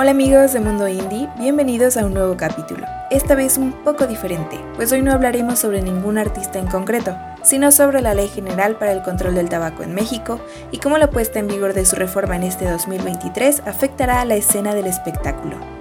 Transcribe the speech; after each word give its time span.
Hola 0.00 0.12
amigos 0.12 0.54
de 0.54 0.60
Mundo 0.60 0.88
Indie, 0.88 1.28
bienvenidos 1.38 1.98
a 1.98 2.06
un 2.06 2.14
nuevo 2.14 2.34
capítulo. 2.34 2.86
Esta 3.10 3.34
vez 3.34 3.58
un 3.58 3.84
poco 3.84 4.06
diferente, 4.06 4.58
pues 4.76 4.90
hoy 4.92 5.02
no 5.02 5.12
hablaremos 5.12 5.58
sobre 5.58 5.82
ningún 5.82 6.16
artista 6.16 6.58
en 6.58 6.68
concreto, 6.68 7.18
sino 7.42 7.70
sobre 7.70 8.00
la 8.00 8.14
Ley 8.14 8.28
General 8.28 8.76
para 8.76 8.92
el 8.92 9.02
Control 9.02 9.34
del 9.34 9.50
Tabaco 9.50 9.82
en 9.82 9.94
México 9.94 10.40
y 10.70 10.78
cómo 10.78 10.96
la 10.96 11.10
puesta 11.10 11.38
en 11.38 11.48
vigor 11.48 11.74
de 11.74 11.84
su 11.84 11.96
reforma 11.96 12.36
en 12.36 12.44
este 12.44 12.66
2023 12.66 13.64
afectará 13.66 14.22
a 14.22 14.24
la 14.24 14.36
escena 14.36 14.74
del 14.74 14.86
espectáculo. 14.86 15.79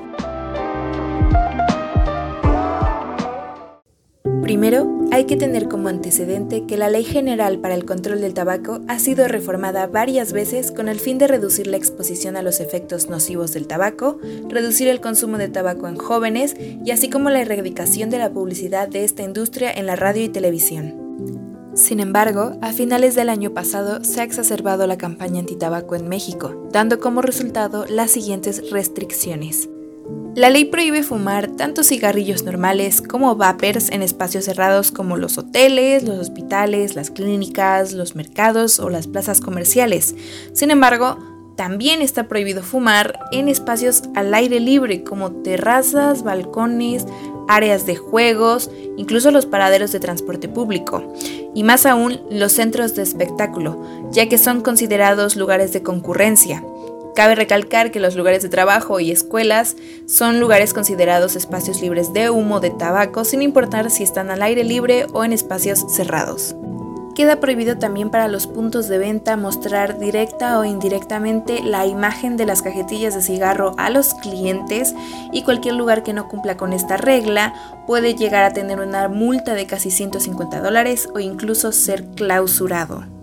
Primero, 4.49 4.89
hay 5.11 5.25
que 5.25 5.37
tener 5.37 5.69
como 5.69 5.89
antecedente 5.89 6.65
que 6.65 6.75
la 6.75 6.89
Ley 6.89 7.03
General 7.03 7.59
para 7.59 7.75
el 7.75 7.85
Control 7.85 8.19
del 8.19 8.33
Tabaco 8.33 8.79
ha 8.87 8.97
sido 8.97 9.27
reformada 9.27 9.85
varias 9.85 10.33
veces 10.33 10.71
con 10.71 10.89
el 10.89 10.99
fin 10.99 11.19
de 11.19 11.27
reducir 11.27 11.67
la 11.67 11.77
exposición 11.77 12.35
a 12.35 12.41
los 12.41 12.59
efectos 12.59 13.09
nocivos 13.09 13.53
del 13.53 13.67
tabaco, 13.67 14.17
reducir 14.47 14.87
el 14.87 15.01
consumo 15.01 15.37
de 15.37 15.49
tabaco 15.49 15.87
en 15.87 15.97
jóvenes 15.97 16.55
y 16.59 16.89
así 16.89 17.11
como 17.11 17.29
la 17.29 17.41
erradicación 17.41 18.09
de 18.09 18.17
la 18.17 18.31
publicidad 18.31 18.87
de 18.87 19.03
esta 19.03 19.21
industria 19.21 19.71
en 19.71 19.85
la 19.85 19.95
radio 19.95 20.23
y 20.23 20.29
televisión. 20.29 20.95
Sin 21.75 21.99
embargo, 21.99 22.53
a 22.63 22.73
finales 22.73 23.13
del 23.13 23.29
año 23.29 23.53
pasado 23.53 24.03
se 24.03 24.21
ha 24.21 24.23
exacerbado 24.23 24.87
la 24.87 24.97
campaña 24.97 25.41
antitabaco 25.41 25.95
en 25.95 26.07
México, 26.07 26.67
dando 26.71 26.99
como 26.99 27.21
resultado 27.21 27.85
las 27.87 28.09
siguientes 28.09 28.71
restricciones. 28.71 29.69
La 30.35 30.49
ley 30.49 30.65
prohíbe 30.65 31.03
fumar 31.03 31.47
tanto 31.47 31.83
cigarrillos 31.83 32.43
normales 32.43 33.01
como 33.01 33.35
vapers 33.35 33.89
en 33.89 34.03
espacios 34.03 34.45
cerrados 34.45 34.91
como 34.91 35.17
los 35.17 35.37
hoteles, 35.37 36.03
los 36.03 36.19
hospitales, 36.19 36.95
las 36.95 37.09
clínicas, 37.09 37.93
los 37.93 38.15
mercados 38.15 38.79
o 38.79 38.89
las 38.89 39.07
plazas 39.07 39.41
comerciales. 39.41 40.15
Sin 40.53 40.71
embargo, 40.71 41.17
también 41.57 42.01
está 42.01 42.27
prohibido 42.29 42.63
fumar 42.63 43.19
en 43.33 43.49
espacios 43.49 44.03
al 44.15 44.33
aire 44.33 44.61
libre 44.61 45.03
como 45.03 45.31
terrazas, 45.41 46.23
balcones, 46.23 47.05
áreas 47.49 47.85
de 47.85 47.97
juegos, 47.97 48.69
incluso 48.95 49.31
los 49.31 49.45
paraderos 49.45 49.91
de 49.91 49.99
transporte 49.99 50.47
público, 50.47 51.11
y 51.53 51.63
más 51.63 51.85
aún 51.85 52.21
los 52.29 52.53
centros 52.53 52.95
de 52.95 53.01
espectáculo, 53.01 53.83
ya 54.11 54.29
que 54.29 54.37
son 54.37 54.61
considerados 54.61 55.35
lugares 55.35 55.73
de 55.73 55.83
concurrencia. 55.83 56.63
Cabe 57.19 57.35
recalcar 57.35 57.91
que 57.91 57.99
los 57.99 58.15
lugares 58.15 58.43
de 58.43 58.47
trabajo 58.47 59.01
y 59.01 59.11
escuelas 59.11 59.75
son 60.07 60.39
lugares 60.39 60.73
considerados 60.73 61.35
espacios 61.35 61.81
libres 61.81 62.13
de 62.13 62.29
humo 62.29 62.61
de 62.61 62.69
tabaco 62.69 63.25
sin 63.25 63.41
importar 63.41 63.91
si 63.91 64.03
están 64.03 64.31
al 64.31 64.41
aire 64.41 64.63
libre 64.63 65.05
o 65.11 65.25
en 65.25 65.33
espacios 65.33 65.83
cerrados. 65.93 66.55
Queda 67.15 67.41
prohibido 67.41 67.77
también 67.77 68.09
para 68.09 68.29
los 68.29 68.47
puntos 68.47 68.87
de 68.87 68.99
venta 68.99 69.35
mostrar 69.35 69.99
directa 69.99 70.59
o 70.59 70.63
indirectamente 70.63 71.61
la 71.61 71.85
imagen 71.85 72.37
de 72.37 72.45
las 72.45 72.61
cajetillas 72.61 73.15
de 73.15 73.21
cigarro 73.21 73.75
a 73.77 73.89
los 73.89 74.13
clientes 74.13 74.95
y 75.33 75.43
cualquier 75.43 75.75
lugar 75.75 76.03
que 76.03 76.13
no 76.13 76.29
cumpla 76.29 76.55
con 76.55 76.71
esta 76.71 76.95
regla 76.95 77.53
puede 77.85 78.15
llegar 78.15 78.45
a 78.45 78.53
tener 78.53 78.79
una 78.79 79.09
multa 79.09 79.55
de 79.55 79.67
casi 79.67 79.91
150 79.91 80.61
dólares 80.61 81.09
o 81.13 81.19
incluso 81.19 81.73
ser 81.73 82.05
clausurado. 82.15 83.18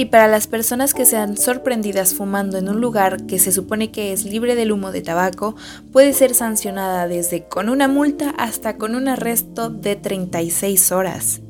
Y 0.00 0.06
para 0.06 0.28
las 0.28 0.46
personas 0.46 0.94
que 0.94 1.04
sean 1.04 1.36
sorprendidas 1.36 2.14
fumando 2.14 2.56
en 2.56 2.70
un 2.70 2.80
lugar 2.80 3.26
que 3.26 3.38
se 3.38 3.52
supone 3.52 3.92
que 3.92 4.14
es 4.14 4.24
libre 4.24 4.54
del 4.54 4.72
humo 4.72 4.92
de 4.92 5.02
tabaco, 5.02 5.56
puede 5.92 6.14
ser 6.14 6.32
sancionada 6.34 7.06
desde 7.06 7.46
con 7.46 7.68
una 7.68 7.86
multa 7.86 8.30
hasta 8.38 8.78
con 8.78 8.94
un 8.94 9.08
arresto 9.08 9.68
de 9.68 9.96
36 9.96 10.92
horas. 10.92 11.42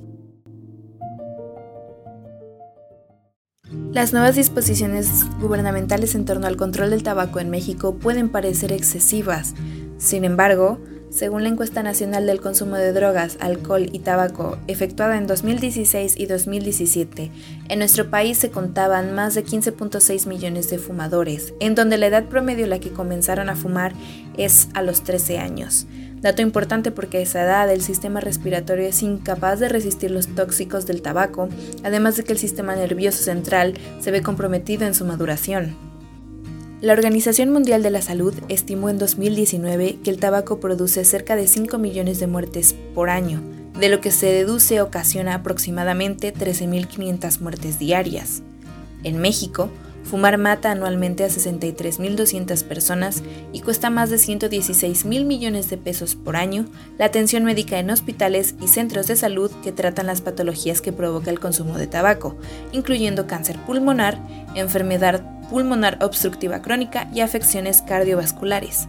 Las 3.92 4.12
nuevas 4.12 4.34
disposiciones 4.34 5.26
gubernamentales 5.38 6.16
en 6.16 6.24
torno 6.24 6.48
al 6.48 6.56
control 6.56 6.90
del 6.90 7.04
tabaco 7.04 7.38
en 7.38 7.50
México 7.50 7.98
pueden 8.00 8.30
parecer 8.30 8.72
excesivas. 8.72 9.54
Sin 9.96 10.24
embargo, 10.24 10.80
según 11.10 11.42
la 11.42 11.48
encuesta 11.48 11.82
nacional 11.82 12.26
del 12.26 12.40
consumo 12.40 12.76
de 12.76 12.92
drogas, 12.92 13.36
alcohol 13.40 13.88
y 13.92 13.98
tabaco 13.98 14.58
efectuada 14.68 15.18
en 15.18 15.26
2016 15.26 16.14
y 16.16 16.26
2017, 16.26 17.30
en 17.68 17.78
nuestro 17.78 18.10
país 18.10 18.38
se 18.38 18.50
contaban 18.50 19.14
más 19.14 19.34
de 19.34 19.44
15.6 19.44 20.26
millones 20.26 20.70
de 20.70 20.78
fumadores, 20.78 21.52
en 21.58 21.74
donde 21.74 21.98
la 21.98 22.06
edad 22.06 22.24
promedio 22.26 22.66
a 22.66 22.68
la 22.68 22.78
que 22.78 22.90
comenzaron 22.90 23.48
a 23.48 23.56
fumar 23.56 23.92
es 24.36 24.68
a 24.72 24.82
los 24.82 25.02
13 25.02 25.38
años. 25.38 25.86
Dato 26.20 26.42
importante 26.42 26.90
porque 26.90 27.18
a 27.18 27.22
esa 27.22 27.42
edad 27.42 27.70
el 27.70 27.80
sistema 27.80 28.20
respiratorio 28.20 28.86
es 28.86 29.02
incapaz 29.02 29.58
de 29.58 29.68
resistir 29.68 30.10
los 30.10 30.28
tóxicos 30.28 30.86
del 30.86 31.02
tabaco, 31.02 31.48
además 31.82 32.16
de 32.16 32.24
que 32.24 32.32
el 32.32 32.38
sistema 32.38 32.77
nervioso 32.77 33.22
central 33.22 33.74
se 34.00 34.10
ve 34.10 34.22
comprometido 34.22 34.86
en 34.86 34.94
su 34.94 35.04
maduración. 35.04 35.89
La 36.80 36.95
Organización 36.95 37.51
Mundial 37.51 37.83
de 37.83 37.91
la 37.91 38.01
Salud 38.01 38.33
estimó 38.48 38.89
en 38.89 38.96
2019 38.96 39.98
que 40.02 40.08
el 40.08 40.18
tabaco 40.18 40.61
produce 40.61 41.05
cerca 41.05 41.36
de 41.36 41.46
5 41.46 41.77
millones 41.77 42.20
de 42.20 42.27
muertes 42.27 42.74
por 42.95 43.11
año, 43.11 43.42
de 43.79 43.91
lo 43.91 44.01
que 44.01 44.11
se 44.11 44.33
deduce 44.33 44.80
ocasiona 44.80 45.35
aproximadamente 45.35 46.33
13.500 46.33 47.40
muertes 47.40 47.79
diarias. 47.79 48.42
En 49.05 49.19
México, 49.19 49.69
fumar 50.05 50.39
mata 50.39 50.70
anualmente 50.70 51.23
a 51.23 51.29
63.200 51.29 52.64
personas 52.64 53.23
y 53.52 53.61
cuesta 53.61 53.90
más 53.90 54.08
de 54.08 54.17
116 54.17 55.05
mil 55.05 55.27
millones 55.27 55.69
de 55.69 55.77
pesos 55.77 56.14
por 56.14 56.36
año 56.36 56.64
la 56.96 57.05
atención 57.05 57.45
médica 57.45 57.79
en 57.79 57.90
hospitales 57.90 58.55
y 58.58 58.69
centros 58.69 59.07
de 59.07 59.17
salud 59.17 59.51
que 59.63 59.73
tratan 59.73 60.07
las 60.07 60.23
patologías 60.23 60.80
que 60.80 60.92
provoca 60.95 61.30
el 61.30 61.40
consumo 61.40 61.77
de 61.77 61.89
tabaco, 61.89 62.36
incluyendo 62.73 63.27
cáncer 63.27 63.58
pulmonar, 63.67 64.19
enfermedad 64.55 65.39
pulmonar 65.50 65.98
obstructiva 66.00 66.62
crónica 66.62 67.08
y 67.12 67.20
afecciones 67.20 67.83
cardiovasculares. 67.83 68.88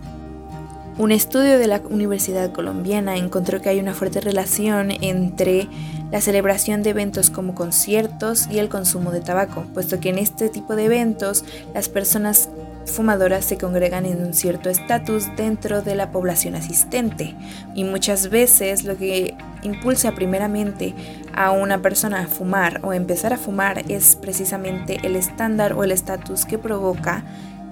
Un 0.98 1.12
estudio 1.12 1.58
de 1.58 1.68
la 1.68 1.82
Universidad 1.90 2.52
Colombiana 2.52 3.18
encontró 3.18 3.62
que 3.62 3.70
hay 3.70 3.80
una 3.80 3.94
fuerte 3.94 4.22
relación 4.22 4.92
entre 4.92 5.68
la 6.12 6.22
celebración 6.22 6.84
de 6.84 6.92
eventos 6.92 7.30
como 7.30 7.56
conciertos 7.56 8.48
y 8.52 8.60
el 8.60 8.70
consumo 8.70 9.12
de 9.12 9.22
tabaco, 9.22 9.66
puesto 9.74 10.00
que 10.00 10.10
en 10.10 10.20
este 10.20 10.50
tipo 10.50 10.76
de 10.76 10.86
eventos 10.86 11.44
las 11.74 11.90
personas 11.90 12.50
fumadoras 12.86 13.46
se 13.46 13.58
congregan 13.58 14.06
en 14.06 14.24
un 14.24 14.34
cierto 14.34 14.70
estatus 14.70 15.28
dentro 15.36 15.82
de 15.82 15.96
la 15.96 16.12
población 16.12 16.56
asistente 16.56 17.36
y 17.76 17.84
muchas 17.84 18.30
veces 18.30 18.84
lo 18.84 18.98
que 18.98 19.36
impulsa 19.64 20.14
primeramente 20.14 20.94
a 21.34 21.52
una 21.52 21.82
persona 21.82 22.22
a 22.22 22.28
fumar 22.28 22.80
o 22.84 22.94
empezar 22.94 23.34
a 23.34 23.38
fumar 23.38 23.84
es 23.90 24.16
precisamente 24.16 25.00
el 25.04 25.16
estándar 25.16 25.74
o 25.74 25.84
el 25.84 25.92
estatus 25.92 26.46
que 26.46 26.58
provoca 26.58 27.24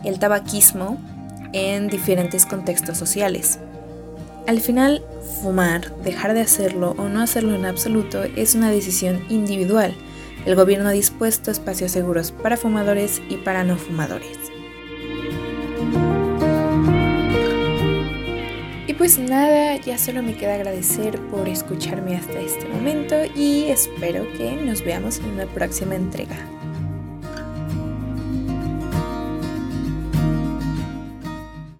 el 0.04 0.20
tabaquismo 0.20 0.98
en 1.54 1.88
diferentes 1.88 2.46
contextos 2.46 2.98
sociales. 2.98 3.60
Al 4.48 4.62
final, 4.62 5.04
fumar, 5.42 5.94
dejar 6.04 6.34
de 6.34 6.42
hacerlo 6.42 6.96
o 6.98 7.08
no 7.10 7.22
hacerlo 7.22 7.56
en 7.56 7.66
absoluto 7.66 8.24
es 8.24 8.56
una 8.56 8.72
decisión 8.72 9.24
individual. 9.30 9.94
El 10.46 10.56
gobierno 10.56 10.90
ha 10.90 10.94
dispuesto 10.94 11.52
espacios 11.52 11.92
seguros 11.92 12.32
para 12.32 12.58
fumadores 12.58 13.22
y 13.30 13.38
para 13.38 13.64
no 13.64 13.76
fumadores. 13.78 14.49
Pues 19.00 19.18
nada, 19.18 19.78
ya 19.78 19.98
solo 19.98 20.22
me 20.22 20.36
queda 20.36 20.56
agradecer 20.56 21.18
por 21.28 21.48
escucharme 21.48 22.18
hasta 22.18 22.42
este 22.42 22.68
momento 22.68 23.16
y 23.34 23.70
espero 23.70 24.30
que 24.34 24.58
nos 24.58 24.84
veamos 24.84 25.20
en 25.20 25.28
una 25.28 25.46
próxima 25.46 25.96
entrega. 25.96 26.36